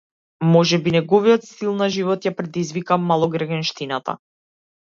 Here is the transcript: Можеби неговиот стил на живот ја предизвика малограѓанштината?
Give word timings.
Можеби 0.53 0.93
неговиот 0.95 1.45
стил 1.49 1.77
на 1.83 1.89
живот 1.97 2.27
ја 2.29 2.33
предизвика 2.39 3.01
малограѓанштината? 3.07 4.21